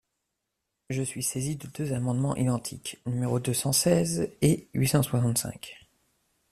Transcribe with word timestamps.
Je 0.89 1.03
suis 1.03 1.21
saisie 1.21 1.57
de 1.57 1.67
deux 1.67 1.93
amendements 1.93 2.35
identiques, 2.35 2.99
numéros 3.05 3.39
deux 3.39 3.53
cent 3.53 3.71
seize 3.71 4.31
et 4.41 4.67
huit 4.73 4.87
cent 4.87 5.03
soixante-cinq. 5.03 5.77